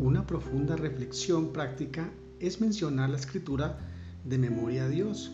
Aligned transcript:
una 0.00 0.26
profunda 0.26 0.76
reflexión 0.76 1.52
práctica 1.52 2.10
es 2.38 2.62
mencionar 2.62 3.10
la 3.10 3.18
escritura 3.18 3.78
de 4.24 4.38
memoria 4.38 4.84
a 4.84 4.88
Dios 4.88 5.30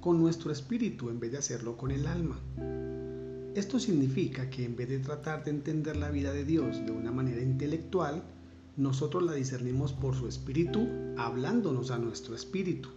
con 0.00 0.20
nuestro 0.20 0.52
espíritu 0.52 1.08
en 1.08 1.18
vez 1.18 1.32
de 1.32 1.38
hacerlo 1.38 1.78
con 1.78 1.90
el 1.90 2.06
alma. 2.06 2.38
Esto 3.54 3.78
significa 3.78 4.50
que 4.50 4.66
en 4.66 4.76
vez 4.76 4.90
de 4.90 4.98
tratar 4.98 5.42
de 5.44 5.52
entender 5.52 5.96
la 5.96 6.10
vida 6.10 6.34
de 6.34 6.44
Dios 6.44 6.84
de 6.84 6.92
una 6.92 7.12
manera 7.12 7.40
intelectual, 7.40 8.22
nosotros 8.76 9.22
la 9.22 9.32
discernimos 9.32 9.94
por 9.94 10.14
su 10.14 10.28
espíritu 10.28 10.86
hablándonos 11.16 11.90
a 11.90 11.98
nuestro 11.98 12.34
espíritu. 12.34 12.90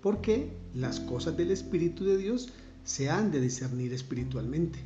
Porque 0.00 0.50
las 0.74 0.98
cosas 0.98 1.36
del 1.36 1.50
espíritu 1.50 2.04
de 2.04 2.16
Dios 2.16 2.54
se 2.84 3.10
han 3.10 3.30
de 3.30 3.42
discernir 3.42 3.92
espiritualmente. 3.92 4.78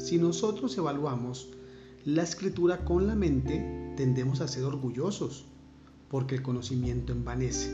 Si 0.00 0.18
nosotros 0.18 0.76
evaluamos 0.76 1.50
la 2.04 2.22
escritura 2.22 2.84
con 2.84 3.06
la 3.06 3.14
mente, 3.14 3.94
tendemos 3.96 4.42
a 4.42 4.48
ser 4.48 4.64
orgullosos, 4.64 5.46
porque 6.10 6.34
el 6.34 6.42
conocimiento 6.42 7.12
envanece. 7.12 7.70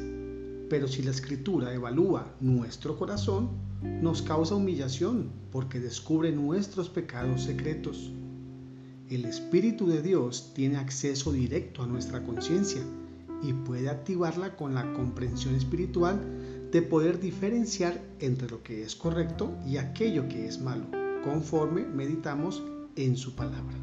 Pero 0.69 0.87
si 0.87 1.03
la 1.03 1.11
escritura 1.11 1.75
evalúa 1.75 2.33
nuestro 2.39 2.97
corazón, 2.97 3.49
nos 3.83 4.23
causa 4.23 4.55
humillación 4.55 5.33
porque 5.51 5.81
descubre 5.81 6.31
nuestros 6.31 6.89
pecados 6.89 7.43
secretos. 7.43 8.13
El 9.09 9.25
Espíritu 9.25 9.89
de 9.89 10.01
Dios 10.01 10.53
tiene 10.55 10.77
acceso 10.77 11.33
directo 11.33 11.83
a 11.83 11.89
nuestra 11.89 12.23
conciencia 12.23 12.83
y 13.43 13.53
puede 13.53 13.89
activarla 13.89 14.55
con 14.55 14.75
la 14.75 14.93
comprensión 14.93 15.57
espiritual 15.57 16.21
de 16.71 16.83
poder 16.83 17.19
diferenciar 17.19 18.01
entre 18.21 18.49
lo 18.49 18.63
que 18.63 18.85
es 18.85 18.95
correcto 18.95 19.59
y 19.67 19.79
aquello 19.79 20.29
que 20.29 20.47
es 20.47 20.61
malo, 20.61 20.87
conforme 21.25 21.85
meditamos 21.85 22.63
en 22.95 23.17
su 23.17 23.35
palabra. 23.35 23.75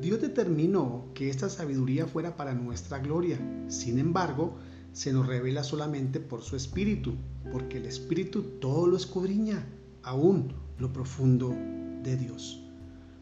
Dios 0.00 0.20
determinó 0.20 1.06
que 1.14 1.28
esta 1.28 1.48
sabiduría 1.48 2.06
fuera 2.06 2.36
para 2.36 2.54
nuestra 2.54 2.98
gloria. 2.98 3.38
Sin 3.66 3.98
embargo, 3.98 4.56
se 4.92 5.12
nos 5.12 5.26
revela 5.26 5.64
solamente 5.64 6.20
por 6.20 6.42
su 6.42 6.54
espíritu, 6.54 7.14
porque 7.50 7.78
el 7.78 7.86
espíritu 7.86 8.42
todo 8.60 8.86
lo 8.86 8.96
escudriña, 8.96 9.66
aún 10.02 10.52
lo 10.78 10.92
profundo 10.92 11.54
de 12.02 12.16
Dios. 12.16 12.62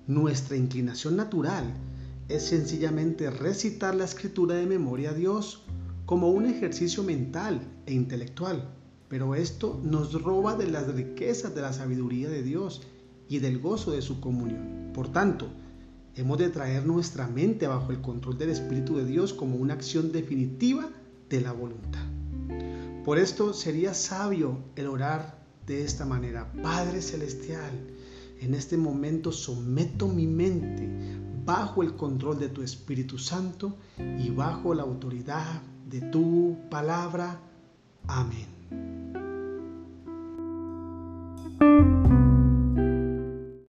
Nuestra 0.06 0.56
inclinación 0.56 1.16
natural 1.16 1.64
es 2.28 2.44
sencillamente 2.44 3.30
recitar 3.30 3.94
la 3.94 4.04
escritura 4.04 4.56
de 4.56 4.66
memoria 4.66 5.10
a 5.10 5.14
Dios 5.14 5.62
como 6.04 6.30
un 6.30 6.47
ejercicio 6.47 7.02
mental 7.02 7.60
e 7.86 7.94
intelectual, 7.94 8.70
pero 9.08 9.34
esto 9.34 9.80
nos 9.82 10.20
roba 10.22 10.56
de 10.56 10.69
las 10.69 10.88
riquezas 10.94 11.54
de 11.54 11.62
la 11.62 11.72
sabiduría 11.72 12.28
de 12.28 12.42
Dios 12.42 12.82
y 13.28 13.38
del 13.38 13.58
gozo 13.58 13.92
de 13.92 14.02
su 14.02 14.20
comunión. 14.20 14.91
Por 14.92 15.08
tanto, 15.08 15.48
Hemos 16.17 16.39
de 16.39 16.48
traer 16.48 16.86
nuestra 16.86 17.27
mente 17.27 17.67
bajo 17.67 17.92
el 17.92 18.00
control 18.00 18.39
del 18.39 18.48
Espíritu 18.48 18.97
de 18.97 19.05
Dios 19.05 19.34
como 19.34 19.56
una 19.56 19.75
acción 19.75 20.12
definitiva 20.12 20.89
de 21.28 21.42
la 21.42 21.53
voluntad. 21.53 22.00
Por 23.05 23.19
esto 23.19 23.53
sería 23.53 23.92
sabio 23.92 24.59
el 24.77 24.87
orar 24.87 25.44
de 25.67 25.84
esta 25.84 26.06
manera. 26.06 26.50
Padre 26.62 27.03
Celestial, 27.03 27.70
en 28.41 28.55
este 28.55 28.78
momento 28.78 29.31
someto 29.31 30.09
mi 30.09 30.27
mente 30.27 30.89
bajo 31.44 31.83
el 31.83 31.94
control 31.97 32.39
de 32.39 32.48
tu 32.48 32.62
Espíritu 32.62 33.19
Santo 33.19 33.77
y 33.98 34.31
bajo 34.31 34.72
la 34.72 34.84
autoridad 34.84 35.61
de 35.87 36.00
tu 36.00 36.56
palabra. 36.70 37.39
Amén. 38.06 38.56